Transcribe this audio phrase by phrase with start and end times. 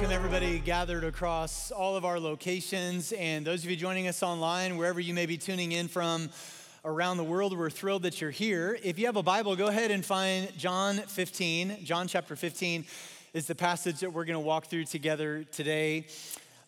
[0.00, 4.76] welcome everybody gathered across all of our locations and those of you joining us online,
[4.76, 6.30] wherever you may be tuning in from
[6.84, 7.58] around the world.
[7.58, 8.78] We're thrilled that you're here.
[8.84, 11.78] If you have a Bible, go ahead and find John 15.
[11.82, 12.84] John chapter 15
[13.34, 16.06] is the passage that we're going to walk through together today.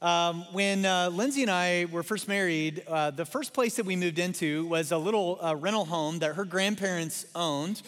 [0.03, 3.95] Um, when uh, Lindsay and I were first married, uh, the first place that we
[3.95, 7.81] moved into was a little uh, rental home that her grandparents owned.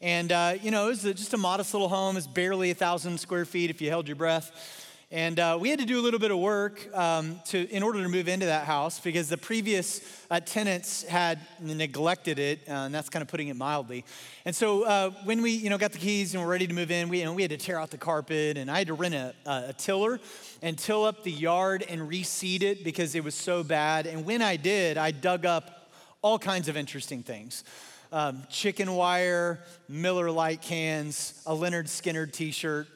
[0.00, 2.16] And, uh, you know, it was just a modest little home.
[2.16, 4.75] It's barely a thousand square feet if you held your breath.
[5.12, 8.02] And uh, we had to do a little bit of work um, to, in order
[8.02, 10.00] to move into that house because the previous
[10.32, 14.04] uh, tenants had neglected it, uh, and that's kind of putting it mildly.
[14.44, 16.90] And so uh, when we, you know, got the keys and were ready to move
[16.90, 18.94] in, we, you know, we had to tear out the carpet, and I had to
[18.94, 20.18] rent a, a tiller
[20.60, 24.08] and till up the yard and reseed it because it was so bad.
[24.08, 25.88] And when I did, I dug up
[26.20, 27.62] all kinds of interesting things
[28.12, 32.88] um, chicken wire, Miller Lite cans, a Lynyrd Skynyrd t shirt.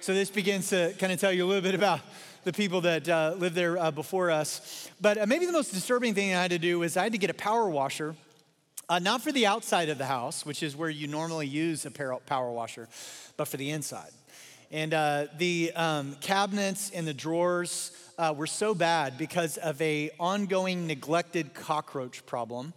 [0.00, 2.00] So this begins to kind of tell you a little bit about
[2.44, 4.88] the people that uh, lived there uh, before us.
[5.00, 7.18] But uh, maybe the most disturbing thing I had to do was I had to
[7.18, 8.14] get a power washer,
[8.88, 11.90] uh, not for the outside of the house, which is where you normally use a
[11.90, 12.88] power washer,
[13.36, 14.12] but for the inside.
[14.70, 20.10] And uh, the um, cabinets and the drawers uh, were so bad because of a
[20.20, 22.72] ongoing neglected cockroach problem.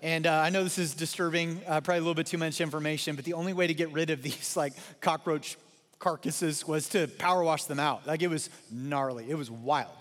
[0.00, 3.14] And uh, I know this is disturbing, uh, probably a little bit too much information,
[3.14, 5.56] but the only way to get rid of these like cockroach
[6.02, 8.06] carcasses was to power wash them out.
[8.06, 9.92] Like it was gnarly, it was wild.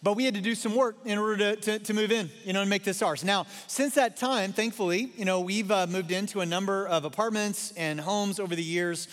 [0.00, 2.52] But we had to do some work in order to, to, to move in, you
[2.52, 3.24] know, and make this ours.
[3.24, 7.72] Now, since that time, thankfully, you know, we've uh, moved into a number of apartments
[7.76, 9.08] and homes over the years.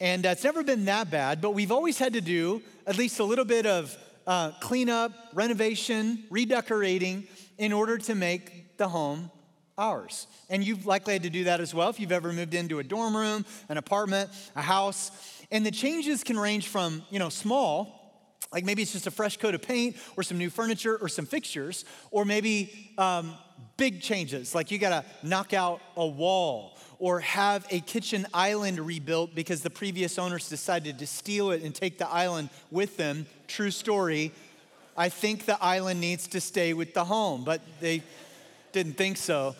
[0.00, 3.20] And uh, it's never been that bad, but we've always had to do at least
[3.20, 7.24] a little bit of uh, cleanup, renovation, redecorating
[7.56, 9.30] in order to make the home
[9.78, 10.26] ours.
[10.50, 12.84] And you've likely had to do that as well if you've ever moved into a
[12.84, 15.10] dorm room, an apartment, a house.
[15.52, 18.00] And the changes can range from, you know, small,
[18.52, 21.26] like maybe it's just a fresh coat of paint or some new furniture or some
[21.26, 23.34] fixtures, or maybe um,
[23.76, 29.34] big changes, like you gotta knock out a wall or have a kitchen island rebuilt
[29.34, 33.26] because the previous owners decided to steal it and take the island with them.
[33.46, 34.32] True story.
[34.96, 38.02] I think the island needs to stay with the home, but they
[38.72, 39.54] didn't think so.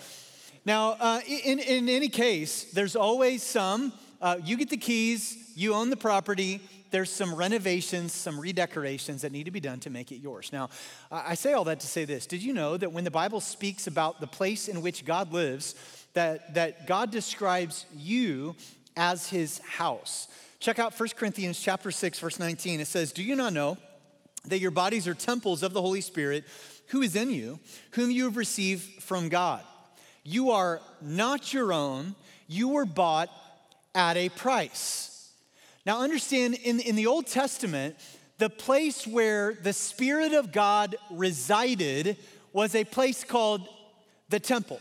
[0.65, 5.75] Now, uh, in, in any case, there's always some, uh, you get the keys, you
[5.75, 6.60] own the property,
[6.91, 10.50] there's some renovations, some redecorations that need to be done to make it yours.
[10.53, 10.71] Now,
[11.10, 12.27] I say all that to say this.
[12.27, 15.75] Did you know that when the Bible speaks about the place in which God lives,
[16.15, 18.55] that, that God describes you
[18.97, 20.28] as his house?
[20.60, 22.81] Check out 1 Corinthians chapter 6, verse 19.
[22.81, 23.78] It says, Do you not know
[24.47, 26.44] that your bodies are temples of the Holy Spirit
[26.89, 27.59] who is in you,
[27.93, 29.62] whom you have received from God.
[30.25, 32.15] You are not your own,
[32.47, 33.31] you were bought
[33.94, 35.30] at a price.
[35.84, 37.97] Now, understand in, in the Old Testament,
[38.38, 42.16] the place where the Spirit of God resided
[42.53, 43.69] was a place called
[44.28, 44.80] the temple.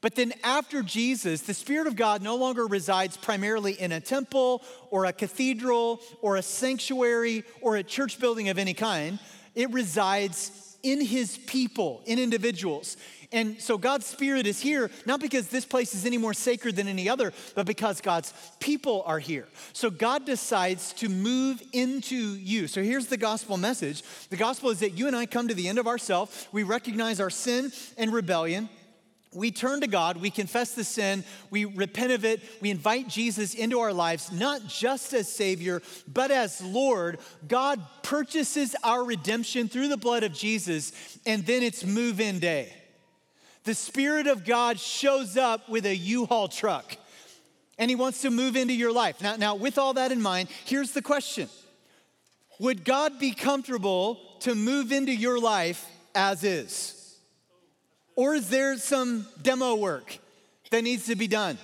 [0.00, 4.62] But then after Jesus, the Spirit of God no longer resides primarily in a temple
[4.90, 9.18] or a cathedral or a sanctuary or a church building of any kind.
[9.54, 10.50] It resides
[10.84, 12.96] in his people, in individuals.
[13.32, 16.86] And so God's Spirit is here, not because this place is any more sacred than
[16.86, 19.48] any other, but because God's people are here.
[19.72, 22.68] So God decides to move into you.
[22.68, 25.68] So here's the gospel message the gospel is that you and I come to the
[25.68, 28.68] end of ourselves, we recognize our sin and rebellion
[29.34, 33.54] we turn to God, we confess the sin, we repent of it, we invite Jesus
[33.54, 37.18] into our lives, not just as Savior, but as Lord.
[37.48, 40.92] God purchases our redemption through the blood of Jesus,
[41.26, 42.72] and then it's move in day.
[43.64, 46.96] The Spirit of God shows up with a U Haul truck,
[47.78, 49.20] and He wants to move into your life.
[49.20, 51.48] Now, now, with all that in mind, here's the question
[52.60, 56.93] Would God be comfortable to move into your life as is?
[58.16, 60.18] Or is there some demo work
[60.70, 61.58] that needs to be done?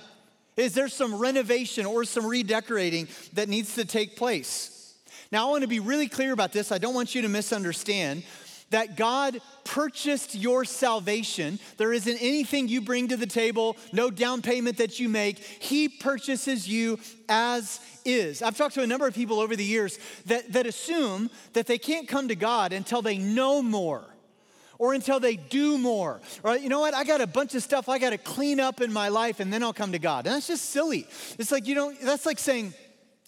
[0.57, 4.95] Is there some renovation or some redecorating that needs to take place?
[5.31, 6.71] Now, I want to be really clear about this.
[6.71, 8.23] I don't want you to misunderstand
[8.71, 11.59] that God purchased your salvation.
[11.77, 15.37] There isn't anything you bring to the table, no down payment that you make.
[15.37, 16.99] He purchases you
[17.29, 18.41] as is.
[18.41, 21.77] I've talked to a number of people over the years that, that assume that they
[21.77, 24.03] can't come to God until they know more
[24.81, 26.19] or until they do more.
[26.41, 26.95] Or, you know what?
[26.95, 29.53] I got a bunch of stuff I got to clean up in my life and
[29.53, 30.25] then I'll come to God.
[30.25, 31.05] And that's just silly.
[31.37, 32.73] It's like, you know, that's like saying,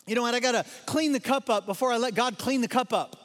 [0.08, 0.34] you know what?
[0.34, 3.18] I got to clean the cup up before I let God clean the cup up.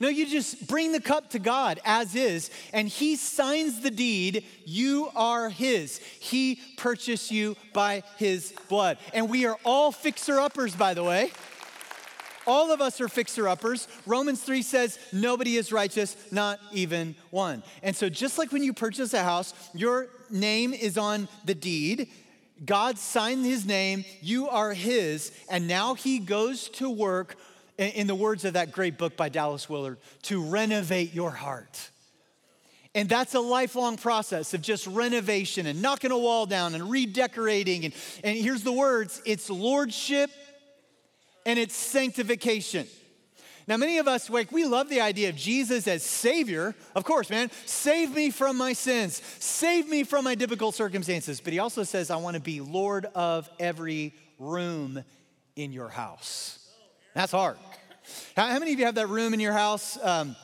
[0.00, 4.44] No, you just bring the cup to God as is, and He signs the deed.
[4.64, 5.98] You are His.
[6.18, 8.98] He purchased you by His blood.
[9.14, 11.30] And we are all fixer uppers, by the way.
[12.46, 13.88] All of us are fixer uppers.
[14.06, 17.62] Romans 3 says, nobody is righteous, not even one.
[17.82, 22.08] And so, just like when you purchase a house, your name is on the deed.
[22.64, 27.36] God signed his name, you are his, and now he goes to work,
[27.78, 31.90] in the words of that great book by Dallas Willard, to renovate your heart.
[32.94, 37.86] And that's a lifelong process of just renovation and knocking a wall down and redecorating.
[37.86, 40.30] And, and here's the words it's lordship
[41.46, 42.86] and it's sanctification.
[43.68, 46.74] Now, many of us, like, we love the idea of Jesus as Savior.
[46.96, 51.40] Of course, man, save me from my sins, save me from my difficult circumstances.
[51.40, 55.04] But He also says, I want to be Lord of every room
[55.54, 56.58] in your house.
[57.14, 57.56] That's hard.
[58.36, 59.96] How, many of you have that room in your house?
[60.02, 60.34] Um,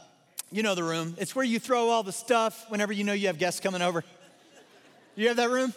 [0.53, 1.17] you know the room.
[1.19, 4.05] It's where you throw all the stuff whenever you know you have guests coming over.
[5.17, 5.75] You have that room?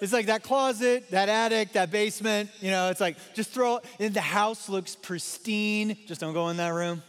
[0.00, 3.84] It's like that closet, that attic, that basement, you know, it's like just throw it.
[3.98, 5.96] And the house looks pristine.
[6.06, 7.02] Just don't go in that room.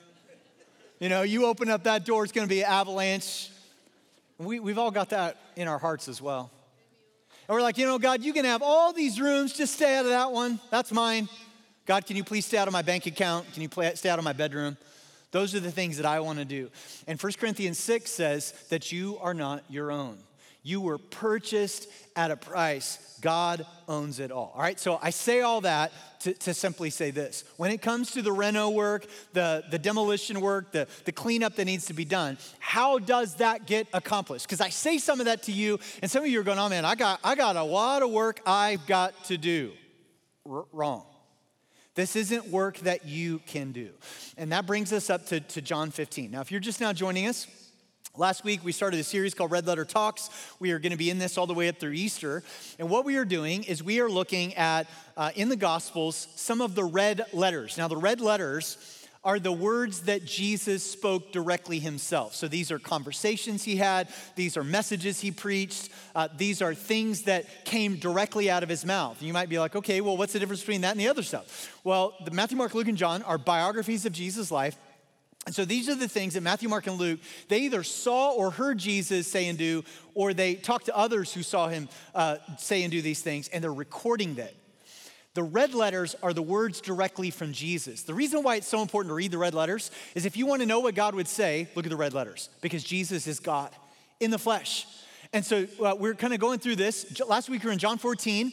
[0.99, 3.49] You know, you open up that door, it's gonna be avalanche.
[4.37, 6.51] We, we've all got that in our hearts as well.
[7.47, 10.05] And we're like, you know, God, you can have all these rooms, just stay out
[10.05, 10.59] of that one.
[10.69, 11.29] That's mine.
[11.85, 13.51] God, can you please stay out of my bank account?
[13.53, 14.77] Can you stay out of my bedroom?
[15.31, 16.69] Those are the things that I want to do.
[17.07, 20.17] And 1 Corinthians 6 says that you are not your own.
[20.63, 23.17] You were purchased at a price.
[23.19, 24.51] God owns it all.
[24.55, 25.91] All right, so I say all that
[26.21, 27.43] to, to, simply say this.
[27.57, 31.65] When it comes to the reno work, the, the demolition work, the, the cleanup that
[31.65, 34.45] needs to be done, how does that get accomplished?
[34.45, 36.69] Because I say some of that to you, and some of you are going, oh
[36.69, 39.71] man, I got, I got a lot of work I've got to do.
[40.47, 41.05] R- wrong.
[41.95, 43.89] This isn't work that you can do.
[44.37, 46.31] And that brings us up to, to John 15.
[46.31, 47.47] Now, if you're just now joining us,
[48.17, 50.29] Last week, we started a series called Red Letter Talks.
[50.59, 52.43] We are going to be in this all the way up through Easter.
[52.77, 56.59] And what we are doing is we are looking at, uh, in the Gospels, some
[56.59, 57.77] of the red letters.
[57.77, 58.77] Now, the red letters
[59.23, 62.35] are the words that Jesus spoke directly himself.
[62.35, 67.21] So these are conversations he had, these are messages he preached, uh, these are things
[67.23, 69.21] that came directly out of his mouth.
[69.21, 71.79] You might be like, okay, well, what's the difference between that and the other stuff?
[71.85, 74.75] Well, the Matthew, Mark, Luke, and John are biographies of Jesus' life.
[75.45, 78.51] And so these are the things that Matthew, Mark, and Luke, they either saw or
[78.51, 79.83] heard Jesus say and do,
[80.13, 83.63] or they talked to others who saw him uh, say and do these things, and
[83.63, 84.53] they're recording that.
[85.33, 88.03] The red letters are the words directly from Jesus.
[88.03, 90.61] The reason why it's so important to read the red letters is if you want
[90.61, 93.71] to know what God would say, look at the red letters, because Jesus is God
[94.19, 94.85] in the flesh.
[95.33, 97.19] And so uh, we're kind of going through this.
[97.25, 98.51] Last week we were in John 14.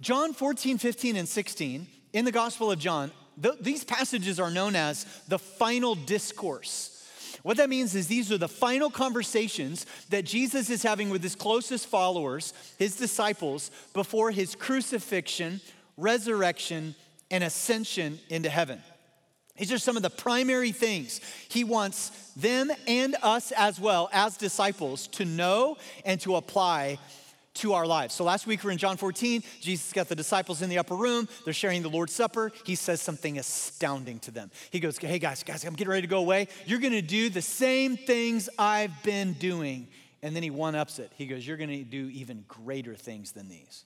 [0.00, 3.10] John 14, 15, and 16 in the Gospel of John,
[3.42, 6.92] th- these passages are known as the final discourse.
[7.42, 11.36] What that means is these are the final conversations that Jesus is having with his
[11.36, 15.60] closest followers, his disciples, before his crucifixion,
[15.96, 16.94] resurrection,
[17.30, 18.82] and ascension into heaven.
[19.56, 24.36] These are some of the primary things he wants them and us as well as
[24.36, 26.98] disciples to know and to apply
[27.56, 28.14] to our lives.
[28.14, 29.42] So last week we are in John 14.
[29.60, 31.28] Jesus got the disciples in the upper room.
[31.44, 32.52] They're sharing the Lord's Supper.
[32.64, 34.50] He says something astounding to them.
[34.70, 36.48] He goes, Hey guys, guys, I'm getting ready to go away.
[36.66, 39.88] You're going to do the same things I've been doing.
[40.22, 41.12] And then he one ups it.
[41.16, 43.84] He goes, You're going to do even greater things than these.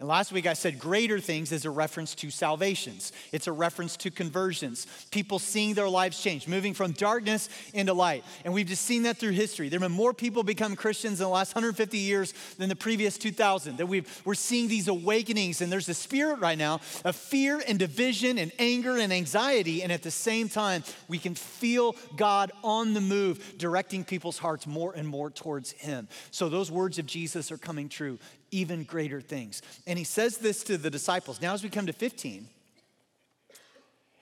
[0.00, 3.12] And last week I said greater things is a reference to salvations.
[3.32, 8.24] It's a reference to conversions, people seeing their lives change, moving from darkness into light.
[8.44, 9.68] And we've just seen that through history.
[9.68, 13.18] There have been more people become Christians in the last 150 years than the previous
[13.18, 13.78] 2,000.
[13.78, 17.78] That we've, we're seeing these awakenings, and there's a spirit right now of fear and
[17.78, 19.82] division and anger and anxiety.
[19.82, 24.66] And at the same time, we can feel God on the move, directing people's hearts
[24.66, 26.08] more and more towards Him.
[26.30, 28.18] So those words of Jesus are coming true
[28.54, 29.62] even greater things.
[29.86, 31.40] And he says this to the disciples.
[31.42, 32.48] Now, as we come to 15,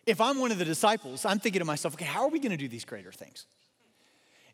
[0.07, 2.51] if I'm one of the disciples, I'm thinking to myself, okay, how are we going
[2.51, 3.47] to do these greater things?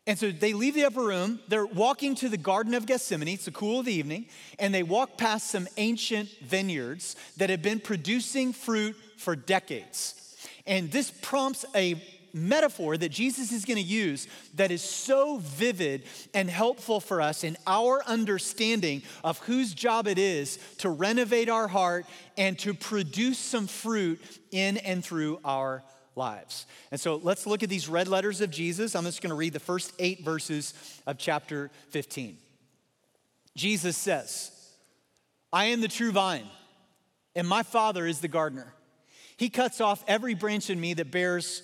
[0.05, 3.45] And so they leave the upper room, they're walking to the Garden of Gethsemane, it's
[3.45, 4.25] the cool of the evening,
[4.57, 10.37] and they walk past some ancient vineyards that have been producing fruit for decades.
[10.65, 12.01] And this prompts a
[12.33, 17.43] metaphor that Jesus is going to use that is so vivid and helpful for us
[17.43, 22.05] in our understanding of whose job it is to renovate our heart
[22.37, 24.21] and to produce some fruit
[24.51, 25.83] in and through our
[26.15, 26.65] lives.
[26.91, 28.95] And so let's look at these red letters of Jesus.
[28.95, 30.73] I'm just going to read the first eight verses
[31.07, 32.37] of chapter 15.
[33.55, 34.51] Jesus says,
[35.51, 36.45] I am the true vine,
[37.35, 38.73] and my Father is the gardener.
[39.37, 41.63] He cuts off every branch in me that bears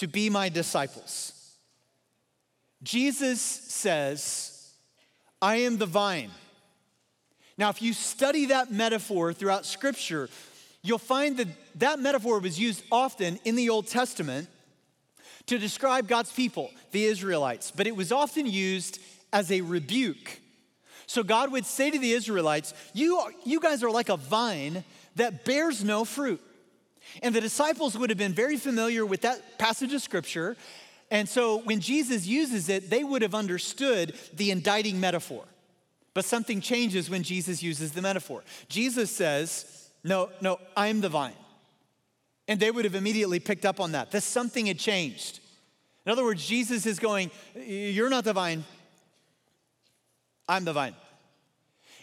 [0.00, 1.32] to be my disciples.
[2.82, 4.72] Jesus says,
[5.42, 6.30] I am the vine.
[7.58, 10.30] Now, if you study that metaphor throughout Scripture,
[10.82, 14.48] you'll find that that metaphor was used often in the Old Testament
[15.44, 19.00] to describe God's people, the Israelites, but it was often used
[19.34, 20.40] as a rebuke.
[21.06, 24.82] So God would say to the Israelites, you, you guys are like a vine
[25.16, 26.40] that bears no fruit.
[27.22, 30.56] And the disciples would have been very familiar with that passage of Scripture.
[31.10, 35.44] And so when Jesus uses it, they would have understood the indicting metaphor.
[36.14, 38.42] But something changes when Jesus uses the metaphor.
[38.68, 41.34] Jesus says, No, no, I'm the vine.
[42.48, 44.10] And they would have immediately picked up on that.
[44.10, 45.40] That something had changed.
[46.04, 48.64] In other words, Jesus is going, You're not the vine,
[50.48, 50.94] I'm the vine.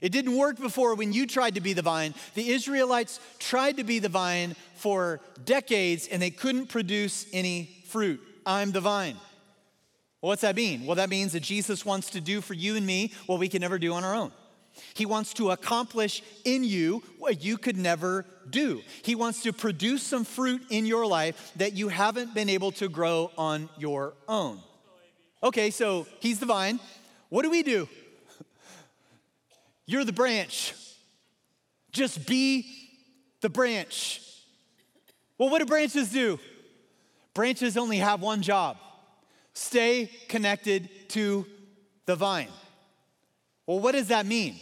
[0.01, 2.13] It didn't work before when you tried to be the vine.
[2.35, 8.21] The Israelites tried to be the vine for decades and they couldn't produce any fruit.
[8.45, 9.15] I'm the vine.
[10.21, 10.85] Well, what's that mean?
[10.85, 13.61] Well, that means that Jesus wants to do for you and me what we can
[13.61, 14.31] never do on our own.
[14.93, 18.81] He wants to accomplish in you what you could never do.
[19.01, 22.87] He wants to produce some fruit in your life that you haven't been able to
[22.87, 24.59] grow on your own.
[25.43, 26.79] Okay, so he's the vine.
[27.29, 27.87] What do we do?
[29.87, 30.73] You're the branch.
[31.91, 32.67] Just be
[33.41, 34.21] the branch.
[35.39, 36.39] Well, what do branches do?
[37.33, 38.77] Branches only have one job
[39.57, 41.43] Stay connected to
[42.05, 42.49] the vine.
[43.65, 44.55] Well, what does that mean?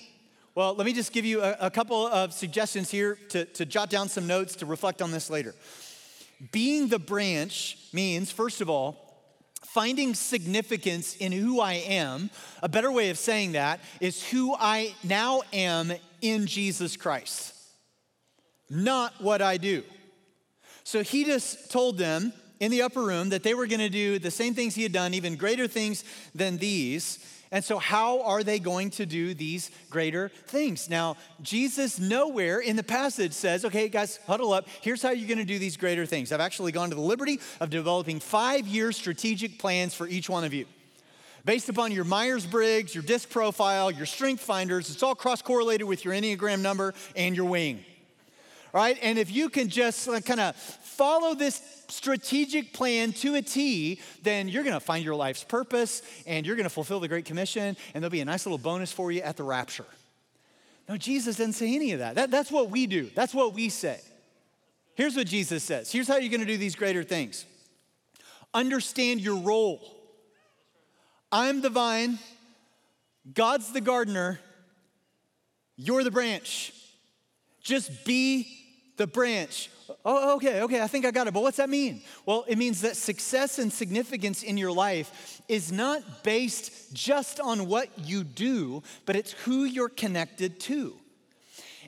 [0.56, 3.90] Well, let me just give you a, a couple of suggestions here to, to jot
[3.90, 5.54] down some notes to reflect on this later.
[6.54, 9.05] Being the branch means, first of all,
[9.76, 12.30] finding significance in who I am.
[12.64, 15.92] A better way of saying that is who I now am
[16.22, 17.54] in Jesus Christ,
[18.70, 19.84] not what I do.
[20.86, 24.18] So he just told them in the upper room that they were going to do
[24.18, 27.20] the same things he had done, even greater things than these.
[27.56, 30.90] And so, how are they going to do these greater things?
[30.90, 34.68] Now, Jesus nowhere in the passage says, okay, guys, huddle up.
[34.82, 36.34] Here's how you're going to do these greater things.
[36.34, 40.44] I've actually gone to the liberty of developing five year strategic plans for each one
[40.44, 40.66] of you.
[41.46, 45.88] Based upon your Myers Briggs, your disc profile, your strength finders, it's all cross correlated
[45.88, 47.86] with your Enneagram number and your wing.
[48.76, 49.00] Right?
[49.02, 54.50] And if you can just kind of follow this strategic plan to a T, then
[54.50, 57.78] you're going to find your life's purpose and you're going to fulfill the Great Commission,
[57.94, 59.86] and there'll be a nice little bonus for you at the rapture.
[60.90, 62.16] No, Jesus didn't say any of that.
[62.16, 63.98] that that's what we do, that's what we say.
[64.96, 67.46] Here's what Jesus says here's how you're going to do these greater things
[68.54, 69.80] understand your role.
[71.32, 72.20] I'm the vine,
[73.34, 74.38] God's the gardener,
[75.78, 76.74] you're the branch.
[77.62, 78.65] Just be
[78.98, 79.70] the branch.
[80.04, 81.34] Oh, okay, okay, I think I got it.
[81.34, 82.02] But what's that mean?
[82.26, 87.68] Well, it means that success and significance in your life is not based just on
[87.68, 90.96] what you do, but it's who you're connected to.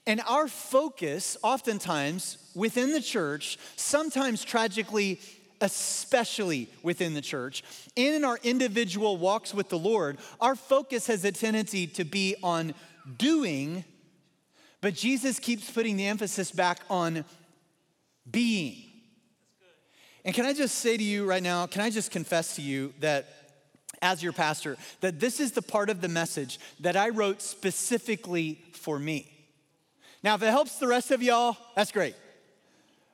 [0.05, 5.19] And our focus, oftentimes within the church, sometimes tragically,
[5.59, 7.63] especially within the church,
[7.97, 12.35] and in our individual walks with the Lord, our focus has a tendency to be
[12.41, 12.73] on
[13.17, 13.83] doing,
[14.81, 17.25] but Jesus keeps putting the emphasis back on
[18.29, 18.83] being.
[20.25, 22.93] And can I just say to you right now, can I just confess to you
[22.99, 23.37] that
[24.01, 28.61] as your pastor, that this is the part of the message that I wrote specifically
[28.73, 29.31] for me.
[30.23, 32.15] Now, if it helps the rest of y'all, that's great.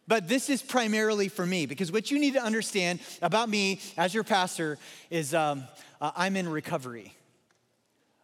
[0.08, 4.14] But this is primarily for me because what you need to understand about me as
[4.14, 4.78] your pastor
[5.10, 5.64] is um,
[6.02, 7.14] uh, I'm in recovery.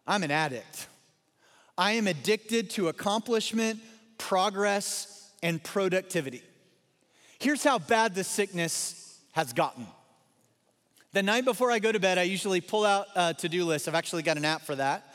[0.06, 0.88] I'm an addict.
[1.80, 3.80] I am addicted to accomplishment,
[4.18, 6.42] progress, and productivity.
[7.38, 9.86] Here's how bad the sickness has gotten.
[11.14, 13.88] The night before I go to bed, I usually pull out a to do list.
[13.88, 15.14] I've actually got an app for that.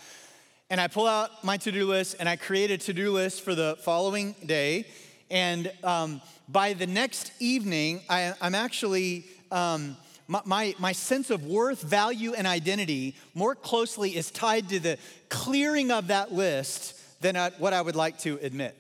[0.72, 3.44] And I pull out my to do list and I create a to do list
[3.44, 4.88] for the following day.
[5.30, 6.20] And um,
[6.50, 12.48] by the next evening, I, am actually, um, my, my, sense of worth, value, and
[12.48, 14.98] identity more closely is tied to the
[15.30, 18.76] clearing of that list than what I would like to admit.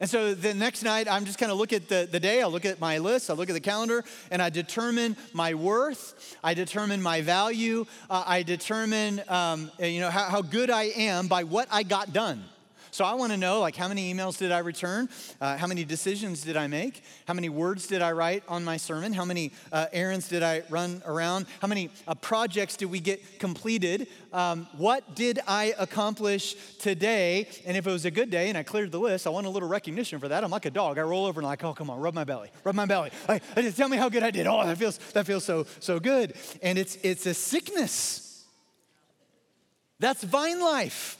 [0.00, 2.46] And so the next night, I'm just kind of look at the, the day, I
[2.46, 6.52] look at my list, I look at the calendar, and I determine my worth, I
[6.54, 11.44] determine my value, uh, I determine um, you know, how, how good I am by
[11.44, 12.44] what I got done.
[12.94, 15.08] So I want to know like how many emails did I return?
[15.40, 17.02] Uh, how many decisions did I make?
[17.26, 19.12] How many words did I write on my sermon?
[19.12, 21.46] How many uh, errands did I run around?
[21.60, 24.06] How many uh, projects did we get completed?
[24.32, 27.48] Um, what did I accomplish today?
[27.66, 29.50] And if it was a good day and I cleared the list, I want a
[29.50, 30.44] little recognition for that.
[30.44, 30.96] I'm like a dog.
[30.96, 33.10] I roll over and like, oh come on, rub my belly, rub my belly.
[33.26, 33.42] Like,
[33.74, 34.46] tell me how good I did.
[34.46, 36.34] Oh, that feels that feels so so good.
[36.62, 38.44] And it's it's a sickness.
[39.98, 41.18] That's vine life.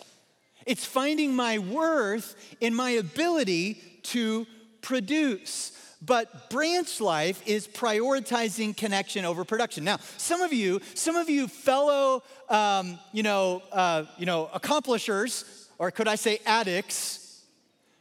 [0.66, 4.46] It's finding my worth in my ability to
[4.80, 5.72] produce.
[6.02, 9.84] But branch life is prioritizing connection over production.
[9.84, 15.68] Now, some of you, some of you fellow, um, you know, uh, you know, accomplishers,
[15.78, 17.42] or could I say addicts,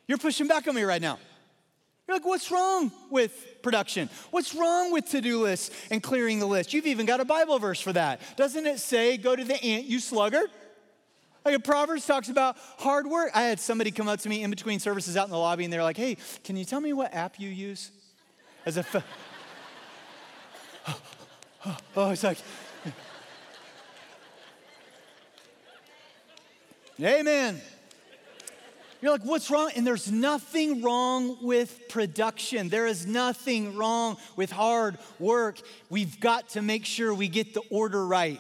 [0.07, 1.17] you're pushing back on me right now.
[2.07, 4.09] You're like, what's wrong with production?
[4.31, 6.73] What's wrong with to do lists and clearing the list?
[6.73, 8.19] You've even got a Bible verse for that.
[8.35, 10.49] Doesn't it say, go to the ant, you sluggard?
[11.45, 13.31] Like Proverbs talks about hard work.
[13.33, 15.73] I had somebody come up to me in between services out in the lobby and
[15.73, 17.91] they're like, hey, can you tell me what app you use?
[18.65, 19.03] As a, fa-
[21.95, 22.37] oh, it's like,
[27.01, 27.61] amen.
[29.01, 29.69] You're like, what's wrong?
[29.75, 32.69] And there's nothing wrong with production.
[32.69, 35.59] There is nothing wrong with hard work.
[35.89, 38.39] We've got to make sure we get the order right.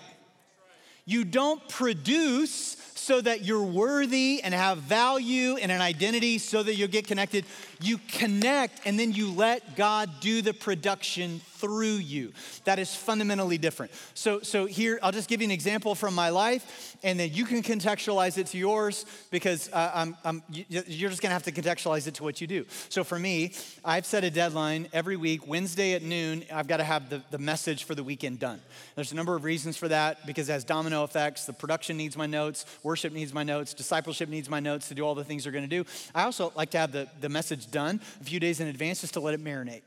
[1.05, 6.75] You don't produce so that you're worthy and have value and an identity so that
[6.75, 7.43] you'll get connected.
[7.81, 12.33] You connect and then you let God do the production through you.
[12.65, 13.93] That is fundamentally different.
[14.15, 17.45] So, so here, I'll just give you an example from my life, and then you
[17.45, 22.05] can contextualize it to yours because uh, I'm, I'm, you're just gonna have to contextualize
[22.05, 22.65] it to what you do.
[22.89, 23.53] So for me,
[23.85, 27.85] I've set a deadline every week, Wednesday at noon, I've gotta have the, the message
[27.85, 28.59] for the weekend done.
[28.95, 32.17] There's a number of reasons for that because it has domino effects, the production needs
[32.17, 35.45] my notes, worship needs my notes, discipleship needs my notes to do all the things
[35.45, 35.85] they're gonna do.
[36.13, 39.13] I also like to have the, the message done a few days in advance just
[39.13, 39.83] to let it marinate.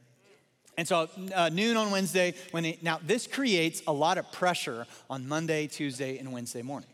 [0.76, 5.26] And so uh, noon on Wednesday, when now this creates a lot of pressure on
[5.26, 6.90] Monday, Tuesday, and Wednesday morning.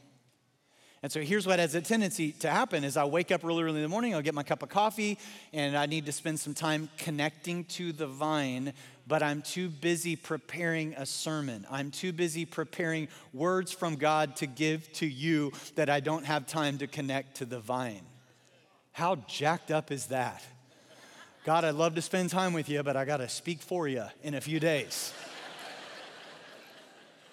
[1.03, 3.79] And so here's what has a tendency to happen is I'll wake up really early
[3.79, 5.19] in the morning, I'll get my cup of coffee,
[5.53, 8.73] and I need to spend some time connecting to the vine,
[9.09, 11.67] but I'm too busy preparing a sermon.
[11.69, 16.47] I'm too busy preparing words from God to give to you that I don't have
[16.47, 18.07] time to connect to the vine.
[18.93, 20.45] How jacked up is that?
[21.45, 24.05] God, I'd love to spend time with you, but I got to speak for you
[24.23, 25.13] in a few days.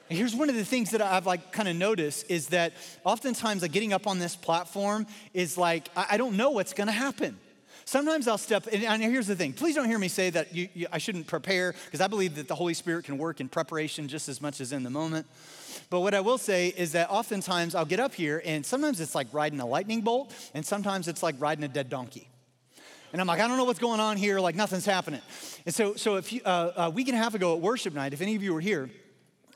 [0.08, 3.72] Here's one of the things that I've like kind of noticed is that oftentimes like
[3.72, 7.38] getting up on this platform is like I, don't know what's going to happen.
[7.86, 9.54] Sometimes I'll step, and, and here's the thing.
[9.54, 12.48] Please don't hear me say that you, you, I shouldn't prepare, because I believe that
[12.48, 15.28] the Holy Spirit can work in preparation just as much as in the moment.
[15.92, 19.16] But what I will say is that oftentimes I'll get up here, and sometimes it's
[19.16, 22.28] like riding a lightning bolt, and sometimes it's like riding a dead donkey.
[23.12, 25.22] And I'm like, I don't know what's going on here, like nothing's happening.
[25.66, 28.14] And so, so if you, uh, a week and a half ago at worship night,
[28.14, 28.90] if any of you were here,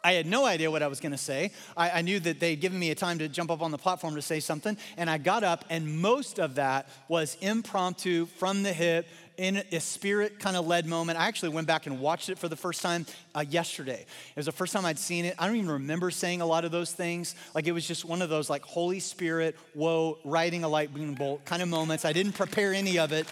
[0.06, 1.52] I had no idea what I was going to say.
[1.78, 4.16] I, I, knew that they'd given me a time to jump up on the platform
[4.16, 8.74] to say something, and I got up, and most of that was impromptu, from the
[8.74, 11.20] hip, in a spirit kind of led moment.
[11.20, 14.02] I actually went back and watched it for the first time uh, yesterday.
[14.02, 15.36] It was the first time I'd seen it.
[15.40, 17.36] I don't even remember saying a lot of those things.
[17.56, 21.16] Like it was just one of those like Holy Spirit, whoa, riding a light lightning
[21.16, 22.06] bolt kind of moments.
[22.06, 23.28] I didn't prepare any of it.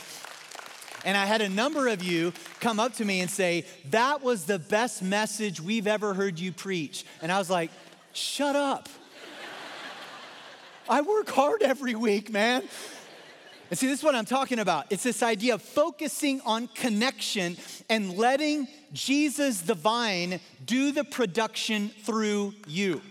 [1.03, 4.45] And I had a number of you come up to me and say, That was
[4.45, 7.05] the best message we've ever heard you preach.
[7.21, 7.71] And I was like,
[8.13, 8.87] Shut up.
[10.89, 12.63] I work hard every week, man.
[13.71, 14.87] And see, this is what I'm talking about.
[14.89, 17.55] It's this idea of focusing on connection
[17.89, 23.01] and letting Jesus, the vine, do the production through you.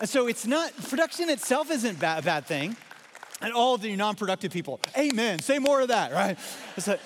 [0.00, 2.76] And so it's not, production itself isn't a bad thing.
[3.40, 6.36] And all the non productive people, amen, say more of that, right?
[6.76, 6.98] It's, a,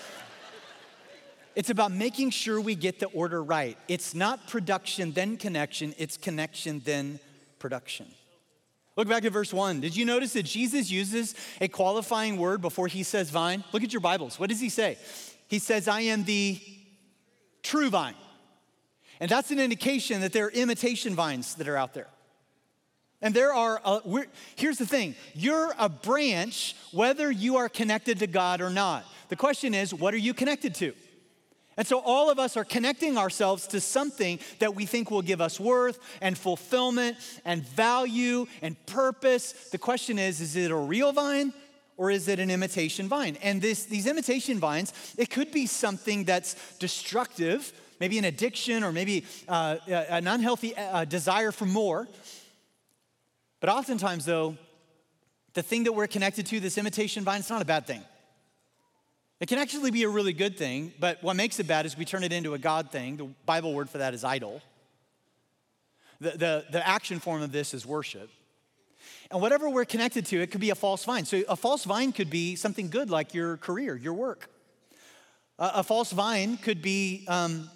[1.55, 3.77] it's about making sure we get the order right.
[3.88, 7.20] It's not production, then connection, it's connection, then
[7.59, 8.07] production.
[8.98, 9.80] Look back at verse one.
[9.80, 13.62] Did you notice that Jesus uses a qualifying word before he says vine?
[13.70, 14.40] Look at your Bibles.
[14.40, 14.98] What does he say?
[15.46, 16.61] He says, I am the
[17.62, 18.16] true vine.
[19.20, 22.08] And that's an indication that there are imitation vines that are out there.
[23.22, 24.24] And there are, uh, a,
[24.56, 29.04] here's the thing you're a branch whether you are connected to God or not.
[29.28, 30.92] The question is, what are you connected to?
[31.78, 35.40] And so all of us are connecting ourselves to something that we think will give
[35.40, 39.52] us worth and fulfillment and value and purpose.
[39.70, 41.54] The question is is it a real vine
[41.96, 43.38] or is it an imitation vine?
[43.42, 48.90] And this, these imitation vines, it could be something that's destructive, maybe an addiction or
[48.90, 52.08] maybe uh, an unhealthy uh, desire for more.
[53.60, 54.56] But oftentimes, though,
[55.54, 58.02] the thing that we're connected to, this imitation vine, it's not a bad thing.
[59.40, 62.05] It can actually be a really good thing, but what makes it bad is we
[62.05, 63.16] turn it into a God thing.
[63.16, 64.61] The Bible word for that is idol.
[66.20, 68.31] The, the, the action form of this is worship.
[69.31, 71.24] And whatever we're connected to, it could be a false vine.
[71.24, 74.51] So a false vine could be something good like your career, your work.
[75.59, 77.70] A, a false vine could be um,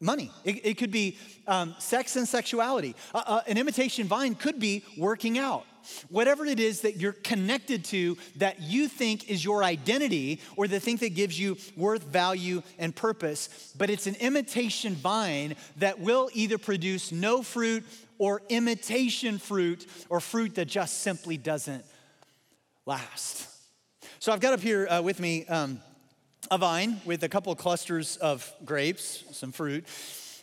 [0.00, 2.96] money, it, it, could be um, sex and sexuality.
[3.14, 5.66] Uh, an imitation vine could be working out.
[6.08, 10.80] Whatever it is that you're connected to that you think is your identity or the
[10.80, 16.30] thing that gives you worth, value, and purpose, but it's an imitation vine that will
[16.34, 17.84] either produce no fruit
[18.18, 21.84] or imitation fruit or fruit that just simply doesn't
[22.86, 23.48] last.
[24.18, 25.80] So I've got up here uh, with me um,
[26.50, 29.86] a vine with a couple clusters of grapes, some fruit.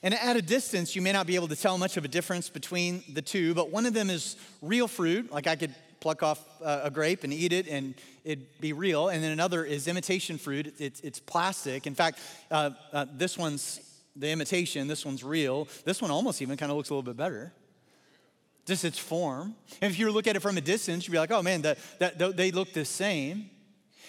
[0.04, 2.50] And at a distance, you may not be able to tell much of a difference
[2.50, 6.40] between the two, but one of them is real fruit, like I could pluck off
[6.62, 9.10] a grape and eat it and it'd be real.
[9.10, 11.88] And then another is imitation fruit, it's, it's plastic.
[11.88, 12.20] In fact,
[12.52, 13.82] uh, uh, this one's
[14.16, 15.68] the imitation, this one's real.
[15.86, 17.54] This one almost even kind of looks a little bit better.
[18.66, 19.56] Just its form.
[19.82, 21.78] And if you look at it from a distance, you'd be like, oh man, that,
[22.00, 23.50] that, they look the same.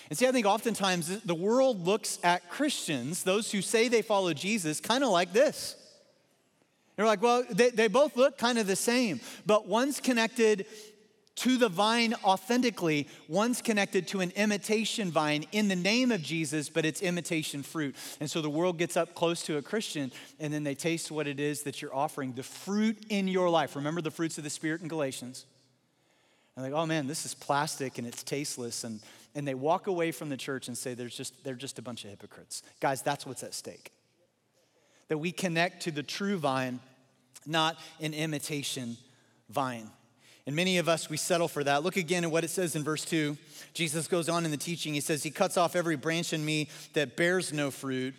[0.09, 4.33] And see, I think oftentimes the world looks at Christians, those who say they follow
[4.33, 5.77] Jesus, kind of like this.
[6.99, 10.67] They're like, well, they, they both look kind of the same, but one's connected
[11.37, 16.69] to the vine authentically, one's connected to an imitation vine in the name of Jesus,
[16.69, 17.95] but it's imitation fruit.
[18.19, 21.29] And so the world gets up close to a Christian and then they taste what
[21.29, 23.77] it is that you're offering, the fruit in your life.
[23.77, 25.47] Remember the fruits of the Spirit in Galatians?
[26.57, 28.83] And like, oh man, this is plastic and it's tasteless.
[28.83, 28.99] And,
[29.37, 32.03] and they walk away from the church and say, There's just, they're just a bunch
[32.03, 32.65] of hypocrites.
[32.81, 33.93] Guys, that's what's at stake.
[35.09, 36.81] That we connect to the true vine,
[37.47, 38.97] not an imitation
[39.49, 39.91] vine.
[40.47, 41.83] And many of us, we settle for that.
[41.83, 43.37] Look again at what it says in verse 2.
[43.75, 44.95] Jesus goes on in the teaching.
[44.95, 48.15] He says, He cuts off every branch in me that bears no fruit.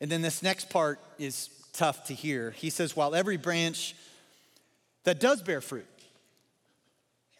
[0.00, 2.52] And then this next part is tough to hear.
[2.52, 3.96] He says, While every branch
[5.02, 5.86] that does bear fruit,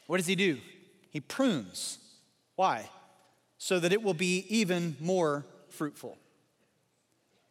[0.08, 0.58] what does he do?
[1.10, 1.98] He prunes.
[2.56, 2.90] Why?
[3.58, 6.18] So that it will be even more fruitful.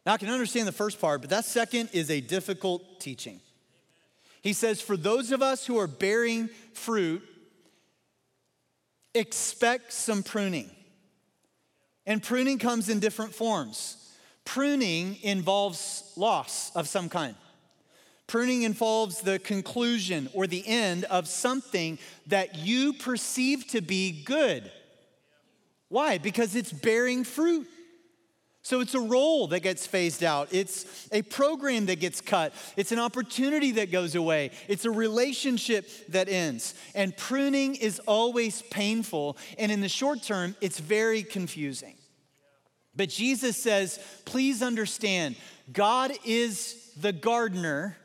[0.04, 3.40] Now, I can understand the first part, but that second is a difficult teaching.
[4.42, 7.22] He says, For those of us who are bearing fruit,
[9.14, 10.70] expect some pruning.
[12.06, 13.96] And pruning comes in different forms.
[14.44, 17.34] Pruning involves loss of some kind.
[18.26, 24.70] Pruning involves the conclusion or the end of something that you perceive to be good.
[25.88, 26.18] Why?
[26.18, 27.68] Because it's bearing fruit.
[28.64, 30.48] So it's a role that gets phased out.
[30.50, 32.54] It's a program that gets cut.
[32.78, 34.52] It's an opportunity that goes away.
[34.68, 36.74] It's a relationship that ends.
[36.94, 39.36] And pruning is always painful.
[39.58, 41.94] And in the short term, it's very confusing.
[42.96, 45.36] But Jesus says, please understand,
[45.70, 47.98] God is the gardener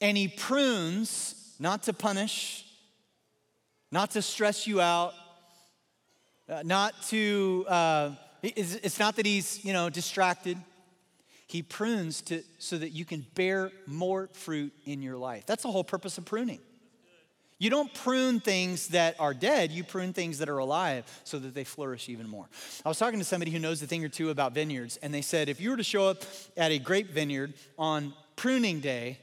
[0.00, 2.64] and he prunes not to punish,
[3.90, 5.14] not to stress you out,
[6.48, 8.10] uh, not to, uh,
[8.54, 10.58] it's not that he's, you know, distracted.
[11.46, 15.46] He prunes to, so that you can bear more fruit in your life.
[15.46, 16.60] That's the whole purpose of pruning.
[17.58, 21.54] You don't prune things that are dead, you prune things that are alive so that
[21.54, 22.46] they flourish even more.
[22.84, 25.22] I was talking to somebody who knows a thing or two about vineyards, and they
[25.22, 26.18] said if you were to show up
[26.56, 29.18] at a grape vineyard on pruning day,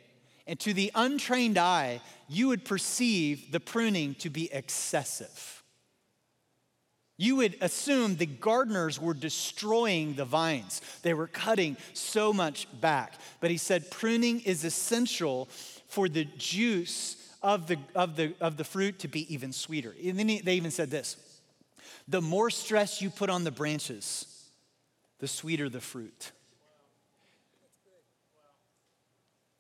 [0.48, 5.63] and to the untrained eye, you would perceive the pruning to be excessive.
[7.18, 10.82] You would assume the gardeners were destroying the vines.
[11.04, 13.14] They were cutting so much back.
[13.40, 15.48] But he said pruning is essential
[15.88, 19.94] for the juice of the, of the, of the fruit to be even sweeter.
[20.04, 21.18] And then he, they even said this
[22.08, 24.26] the more stress you put on the branches,
[25.20, 26.32] the sweeter the fruit.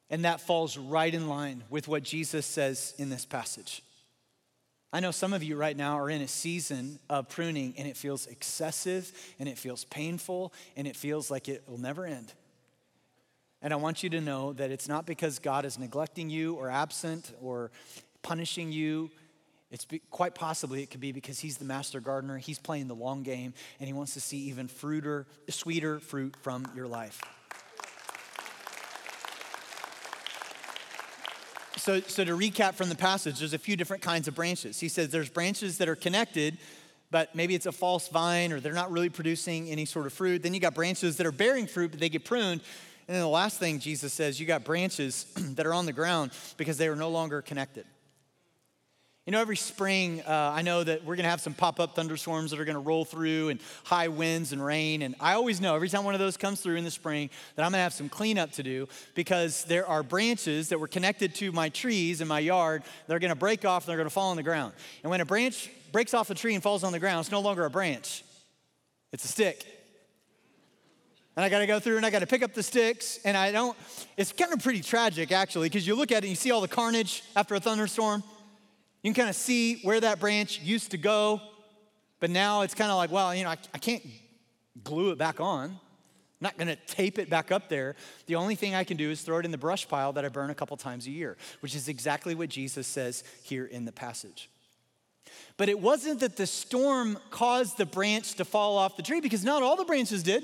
[0.09, 3.81] And that falls right in line with what Jesus says in this passage.
[4.95, 7.97] I know some of you right now are in a season of pruning and it
[7.97, 12.31] feels excessive and it feels painful and it feels like it will never end.
[13.63, 16.69] And I want you to know that it's not because God is neglecting you or
[16.69, 17.71] absent or
[18.21, 19.09] punishing you.
[19.71, 22.93] It's be, quite possibly it could be because he's the master gardener, he's playing the
[22.93, 27.19] long game, and he wants to see even fruiter, sweeter fruit from your life.
[31.83, 34.79] So, so to recap from the passage, there's a few different kinds of branches.
[34.79, 36.57] He says there's branches that are connected,
[37.11, 40.43] but maybe it's a false vine or they're not really producing any sort of fruit.
[40.43, 42.61] Then you got branches that are bearing fruit, but they get pruned.
[43.09, 46.31] And then the last thing Jesus says, you got branches that are on the ground
[46.55, 47.83] because they are no longer connected.
[49.25, 51.95] You know, every spring, uh, I know that we're going to have some pop up
[51.95, 55.01] thunderstorms that are going to roll through and high winds and rain.
[55.01, 57.63] And I always know every time one of those comes through in the spring that
[57.63, 61.35] I'm going to have some cleanup to do because there are branches that were connected
[61.35, 64.09] to my trees in my yard that are going to break off and they're going
[64.09, 64.73] to fall on the ground.
[65.03, 67.39] And when a branch breaks off a tree and falls on the ground, it's no
[67.39, 68.25] longer a branch,
[69.13, 69.65] it's a stick.
[71.37, 73.19] And I got to go through and I got to pick up the sticks.
[73.23, 73.75] And I don't,
[74.17, 76.61] it's kind of pretty tragic actually, because you look at it and you see all
[76.61, 78.21] the carnage after a thunderstorm.
[79.03, 81.41] You can kind of see where that branch used to go,
[82.19, 84.01] but now it's kind of like, well, you know, I, I can't
[84.81, 85.71] glue it back on.
[85.71, 85.77] I'm
[86.39, 87.95] not gonna tape it back up there.
[88.27, 90.29] The only thing I can do is throw it in the brush pile that I
[90.29, 93.91] burn a couple times a year, which is exactly what Jesus says here in the
[93.91, 94.49] passage.
[95.57, 99.43] But it wasn't that the storm caused the branch to fall off the tree because
[99.43, 100.43] not all the branches did.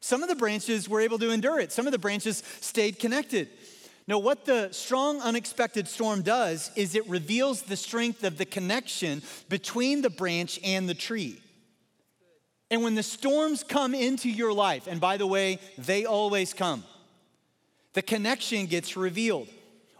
[0.00, 3.48] Some of the branches were able to endure it, some of the branches stayed connected.
[4.06, 9.22] No, what the strong, unexpected storm does is it reveals the strength of the connection
[9.48, 11.40] between the branch and the tree.
[12.70, 16.84] And when the storms come into your life, and by the way, they always come,
[17.94, 19.48] the connection gets revealed.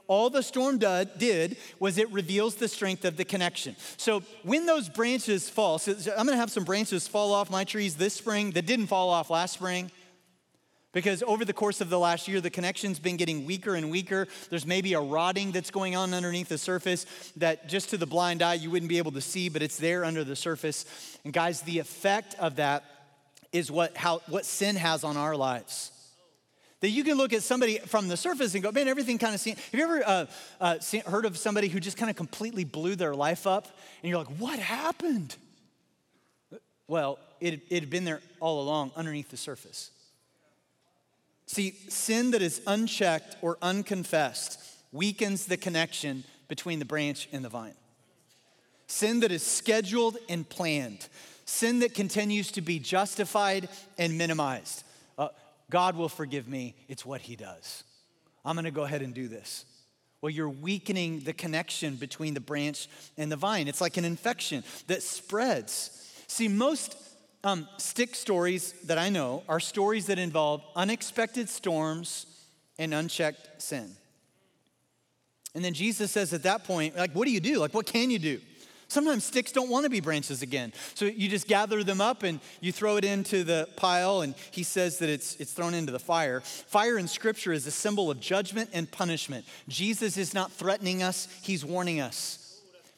[0.07, 3.75] All the storm did was it reveals the strength of the connection.
[3.97, 7.97] So when those branches fall, so I'm gonna have some branches fall off my trees
[7.97, 9.90] this spring that didn't fall off last spring.
[10.94, 14.28] Because over the course of the last year, the connection's been getting weaker and weaker.
[14.48, 17.04] There's maybe a rotting that's going on underneath the surface
[17.37, 20.04] that just to the blind eye you wouldn't be able to see, but it's there
[20.04, 20.87] under the surface.
[21.24, 22.85] And guys, the effect of that
[23.52, 25.90] is what, how, what sin has on our lives.
[26.80, 29.40] That you can look at somebody from the surface and go, man, everything kind of
[29.40, 29.57] seen.
[29.57, 30.26] Have you ever uh,
[30.61, 33.66] uh, seen, heard of somebody who just kind of completely blew their life up?
[34.02, 35.35] And you're like, what happened?
[36.87, 39.90] Well, it, it had been there all along underneath the surface.
[41.46, 44.59] See, sin that is unchecked or unconfessed
[44.92, 47.74] weakens the connection between the branch and the vine.
[48.87, 51.09] Sin that is scheduled and planned,
[51.44, 54.85] sin that continues to be justified and minimized.
[55.18, 55.28] Uh,
[55.70, 57.85] God will forgive me, it's what He does.
[58.44, 59.64] I'm gonna go ahead and do this.
[60.20, 63.68] Well, you're weakening the connection between the branch and the vine.
[63.68, 65.90] It's like an infection that spreads.
[66.28, 66.96] See, most
[67.44, 72.26] um, stick stories that I know are stories that involve unexpected storms
[72.78, 73.90] and unchecked sin.
[75.54, 77.59] And then Jesus says at that point, like, what do you do?
[77.59, 78.40] Like, what can you do?
[78.88, 80.72] Sometimes sticks don't want to be branches again.
[80.94, 84.62] So you just gather them up and you throw it into the pile, and he
[84.62, 86.40] says that it's, it's thrown into the fire.
[86.40, 89.46] Fire in scripture is a symbol of judgment and punishment.
[89.68, 92.43] Jesus is not threatening us, he's warning us.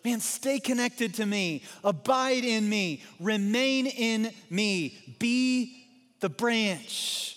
[0.07, 5.85] Man, stay connected to me, abide in me, remain in me, be
[6.21, 7.37] the branch.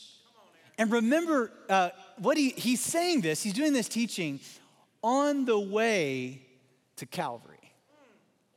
[0.78, 4.40] And remember uh, what he, he's saying this, he's doing this teaching
[5.02, 6.44] on the way
[6.98, 7.74] to Calvary,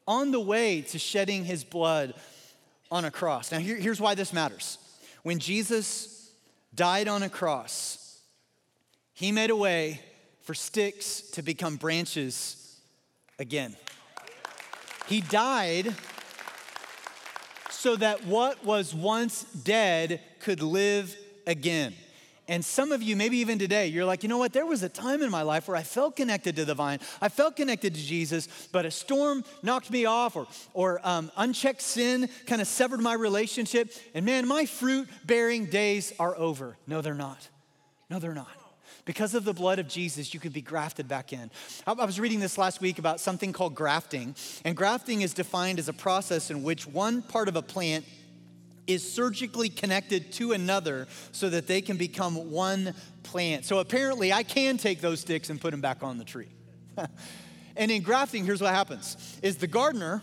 [0.07, 2.13] on the way to shedding his blood
[2.91, 3.51] on a cross.
[3.51, 4.77] Now, here, here's why this matters.
[5.23, 6.31] When Jesus
[6.75, 8.21] died on a cross,
[9.15, 10.03] he made a way
[10.43, 12.79] for sticks to become branches
[13.39, 13.75] again.
[15.13, 15.95] He died
[17.69, 21.15] so that what was once dead could live
[21.47, 21.93] again.
[22.49, 24.55] And some of you, maybe even today, you're like, you know what?
[24.55, 26.99] There was a time in my life where I felt connected to the vine.
[27.21, 31.83] I felt connected to Jesus, but a storm knocked me off, or, or um, unchecked
[31.83, 33.93] sin kind of severed my relationship.
[34.15, 36.79] And man, my fruit bearing days are over.
[36.87, 37.47] No, they're not.
[38.09, 38.62] No, they're not.
[39.05, 41.51] Because of the blood of Jesus, you could be grafted back in.
[41.87, 45.89] I was reading this last week about something called grafting, and grafting is defined as
[45.89, 48.05] a process in which one part of a plant
[48.87, 53.65] is surgically connected to another so that they can become one plant.
[53.65, 56.49] So apparently, I can take those sticks and put them back on the tree.
[57.77, 60.23] and in grafting, here's what happens: is the gardener,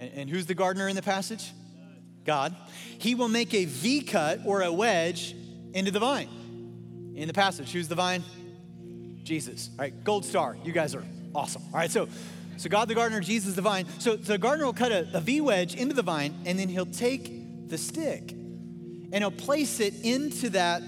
[0.00, 1.52] and who's the gardener in the passage?
[2.24, 2.56] God.
[2.98, 5.34] He will make a V cut or a wedge
[5.74, 6.43] into the vine
[7.14, 7.72] in the passage.
[7.72, 8.22] Who's the vine?
[9.22, 9.70] Jesus.
[9.78, 10.56] All right, gold star.
[10.64, 11.62] You guys are awesome.
[11.72, 12.08] All right, so
[12.56, 13.86] so God the gardener, Jesus the vine.
[13.98, 16.68] So so the gardener will cut a, a V wedge into the vine, and then
[16.68, 18.34] he'll take the stick
[19.14, 20.82] and he'll place it into that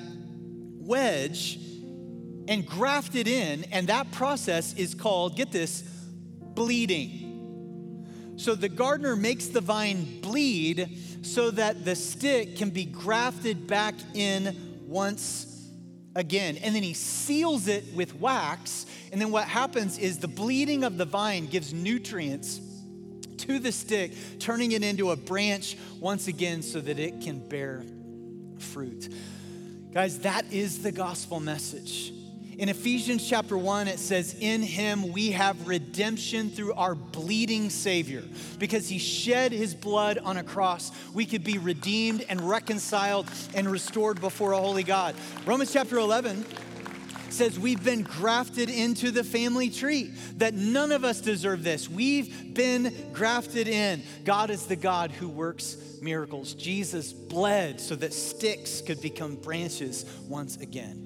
[0.79, 1.59] wedge
[2.49, 3.65] and graft it in.
[3.73, 7.25] And that process is called, get this, bleeding.
[8.37, 13.95] So the gardener makes the vine bleed so that the stick can be grafted back
[14.15, 15.56] in once
[16.17, 16.57] again.
[16.57, 18.87] And then he seals it with wax.
[19.13, 22.61] And then what happens is the bleeding of the vine gives nutrients
[23.39, 27.85] to the stick, turning it into a branch once again so that it can bear
[28.59, 29.09] fruit.
[29.93, 32.13] Guys, that is the gospel message.
[32.59, 38.23] In Ephesians chapter 1, it says, In him we have redemption through our bleeding Savior.
[38.59, 43.71] Because he shed his blood on a cross, we could be redeemed and reconciled and
[43.71, 45.15] restored before a holy God.
[45.45, 46.47] Romans chapter 11
[47.29, 51.91] says we've been grafted into the family tree, that none of us deserve this.
[51.91, 54.03] We've been grafted in.
[54.25, 56.55] God is the God who works miracles.
[56.55, 61.06] Jesus bled so that sticks could become branches once again.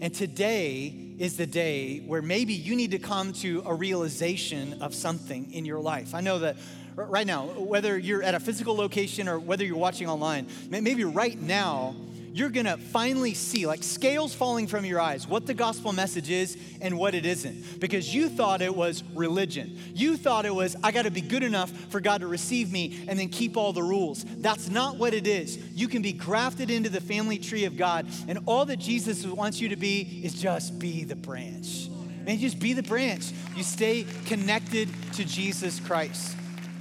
[0.00, 4.94] And today is the day where maybe you need to come to a realization of
[4.94, 6.14] something in your life.
[6.14, 6.56] I know that
[6.94, 11.40] right now, whether you're at a physical location or whether you're watching online, maybe right
[11.40, 11.94] now,
[12.36, 16.58] you're gonna finally see, like scales falling from your eyes, what the gospel message is
[16.82, 17.80] and what it isn't.
[17.80, 19.78] Because you thought it was religion.
[19.94, 23.18] You thought it was, I gotta be good enough for God to receive me and
[23.18, 24.22] then keep all the rules.
[24.36, 25.56] That's not what it is.
[25.72, 29.58] You can be grafted into the family tree of God, and all that Jesus wants
[29.58, 31.88] you to be is just be the branch.
[32.26, 33.32] Man, just be the branch.
[33.56, 36.36] You stay connected to Jesus Christ.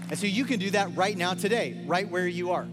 [0.10, 2.68] And so you can do that right now, today, right where you are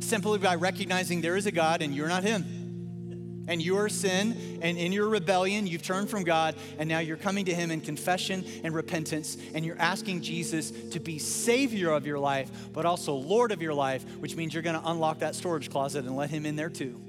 [0.00, 2.56] simply by recognizing there is a God and you're not Him.
[3.48, 7.46] And your sin and in your rebellion, you've turned from God, and now you're coming
[7.46, 12.18] to Him in confession and repentance, and you're asking Jesus to be Savior of your
[12.18, 16.04] life, but also Lord of your life, which means you're gonna unlock that storage closet
[16.04, 17.00] and let Him in there too.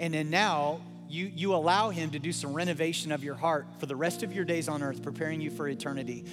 [0.00, 3.86] And then now, you, you allow him to do some renovation of your heart for
[3.86, 6.24] the rest of your days on earth, preparing you for eternity.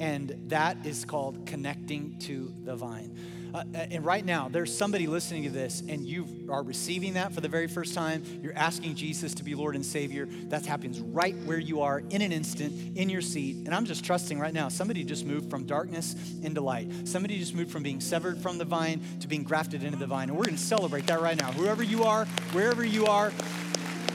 [0.00, 3.16] And that is called connecting to the vine.
[3.54, 7.32] Uh, uh, and right now, there's somebody listening to this, and you are receiving that
[7.32, 8.22] for the very first time.
[8.42, 10.26] You're asking Jesus to be Lord and Savior.
[10.44, 13.56] That happens right where you are in an instant, in your seat.
[13.66, 16.90] And I'm just trusting right now, somebody just moved from darkness into light.
[17.06, 20.30] Somebody just moved from being severed from the vine to being grafted into the vine.
[20.30, 21.52] And we're going to celebrate that right now.
[21.52, 23.32] Whoever you are, wherever you are,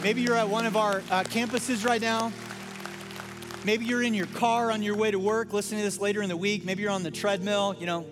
[0.01, 2.31] maybe you're at one of our uh, campuses right now.
[3.63, 6.29] Maybe you're in your car on your way to work, listening to this later in
[6.29, 6.63] the week.
[6.63, 8.05] Maybe you're on the treadmill, you know,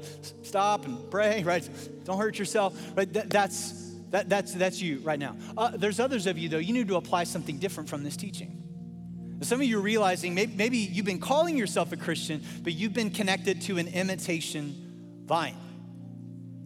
[0.55, 1.69] stop and pray, right?
[2.05, 3.11] Don't hurt yourself, right?
[3.11, 5.35] That, that's, that, that's, that's you right now.
[5.57, 8.63] Uh, there's others of you, though, you need to apply something different from this teaching.
[9.41, 12.93] Some of you are realizing maybe, maybe you've been calling yourself a Christian, but you've
[12.93, 15.57] been connected to an imitation vine.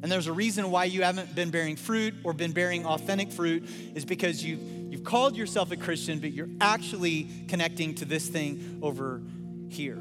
[0.04, 3.68] And there's a reason why you haven't been bearing fruit or been bearing authentic fruit
[3.96, 8.82] is because you've, you've called yourself a Christian, but you're actually connecting to this thing
[8.84, 9.20] over
[9.70, 9.98] here.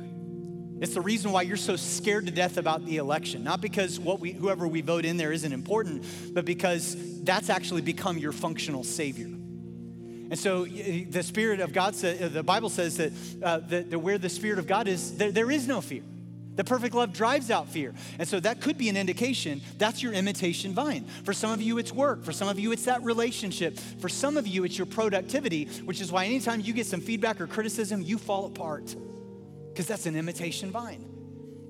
[0.80, 3.42] It's the reason why you're so scared to death about the election.
[3.42, 7.82] Not because what we, whoever we vote in there isn't important, but because that's actually
[7.82, 9.26] become your functional savior.
[9.26, 13.12] And so the Spirit of God, says, the Bible says that,
[13.42, 16.02] uh, that, that, where the Spirit of God is, there, there is no fear.
[16.54, 17.94] The perfect love drives out fear.
[18.18, 21.04] And so that could be an indication that's your imitation vine.
[21.24, 22.24] For some of you, it's work.
[22.24, 23.78] For some of you, it's that relationship.
[24.00, 27.40] For some of you, it's your productivity, which is why anytime you get some feedback
[27.40, 28.94] or criticism, you fall apart
[29.78, 31.04] because that's an imitation vine.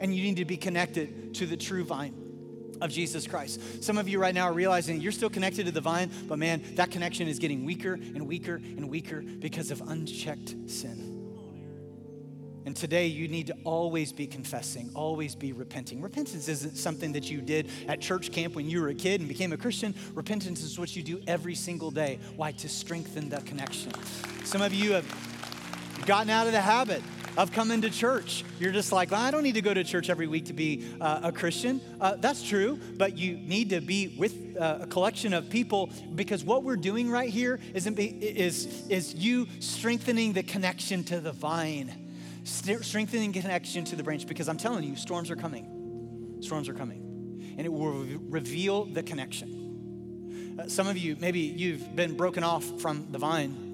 [0.00, 2.14] And you need to be connected to the true vine
[2.80, 3.84] of Jesus Christ.
[3.84, 6.62] Some of you right now are realizing you're still connected to the vine, but man,
[6.76, 11.16] that connection is getting weaker and weaker and weaker because of unchecked sin.
[12.64, 16.00] And today you need to always be confessing, always be repenting.
[16.00, 19.28] Repentance isn't something that you did at church camp when you were a kid and
[19.28, 19.94] became a Christian.
[20.14, 22.20] Repentance is what you do every single day.
[22.36, 22.52] Why?
[22.52, 23.92] To strengthen the connection.
[24.44, 25.04] Some of you have
[26.06, 27.02] gotten out of the habit
[27.38, 28.44] of coming to church.
[28.58, 30.84] You're just like, well, I don't need to go to church every week to be
[31.00, 31.80] uh, a Christian.
[32.00, 36.42] Uh, that's true, but you need to be with uh, a collection of people because
[36.42, 42.04] what we're doing right here is, is, is you strengthening the connection to the vine
[42.44, 46.38] strengthening connection to the branch because I'm telling you, storms are coming.
[46.40, 47.54] Storms are coming.
[47.58, 50.56] And it will reveal the connection.
[50.58, 53.67] Uh, some of you, maybe you've been broken off from the vine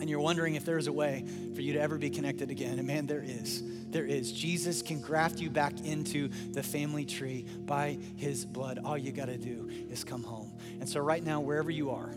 [0.00, 2.78] and you're wondering if there's a way for you to ever be connected again.
[2.78, 3.62] And man, there is.
[3.90, 4.32] There is.
[4.32, 8.80] Jesus can graft you back into the family tree by his blood.
[8.84, 10.58] All you got to do is come home.
[10.80, 12.08] And so, right now, wherever you are,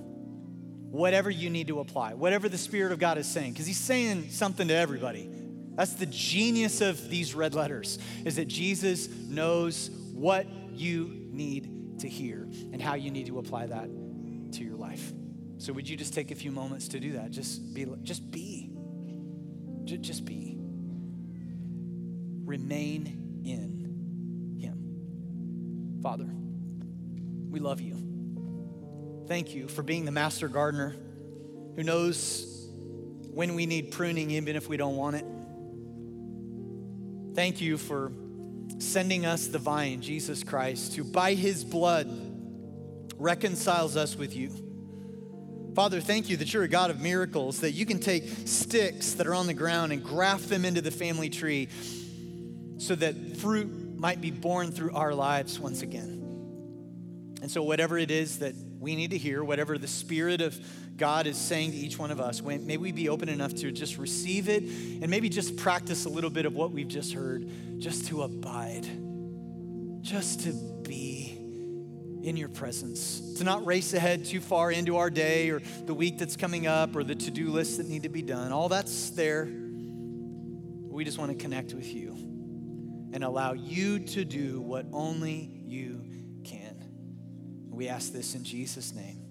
[0.90, 4.30] whatever you need to apply, whatever the Spirit of God is saying, because he's saying
[4.30, 5.30] something to everybody.
[5.76, 12.10] That's the genius of these red letters, is that Jesus knows what you need to
[12.10, 13.88] hear and how you need to apply that
[14.54, 15.14] to your life.
[15.58, 17.32] So would you just take a few moments to do that?
[17.32, 18.72] Just be just be.
[19.86, 20.58] Just be.
[22.44, 26.00] remain in Him.
[26.02, 26.28] Father,
[27.50, 27.96] we love you.
[29.28, 30.96] Thank you for being the master gardener
[31.76, 32.70] who knows
[33.32, 35.26] when we need pruning, even if we don't want it.
[37.36, 38.12] Thank you for
[38.80, 42.10] sending us the vine, Jesus Christ, who by his blood
[43.16, 44.67] reconciles us with you.
[45.78, 49.28] Father, thank you that you're a God of miracles, that you can take sticks that
[49.28, 51.70] are on the ground and graft them into the family tree
[52.80, 56.24] so that fruit might be born through our lives once again.
[57.44, 60.60] And so, whatever it is that we need to hear, whatever the Spirit of
[60.98, 64.00] God is saying to each one of us, may we be open enough to just
[64.00, 67.48] receive it and maybe just practice a little bit of what we've just heard,
[67.78, 68.88] just to abide,
[70.02, 71.37] just to be
[72.28, 76.18] in your presence, to not race ahead too far into our day or the week
[76.18, 78.52] that's coming up or the to do lists that need to be done.
[78.52, 79.46] All that's there.
[79.46, 82.10] We just want to connect with you
[83.14, 86.02] and allow you to do what only you
[86.44, 87.70] can.
[87.70, 89.27] We ask this in Jesus' name.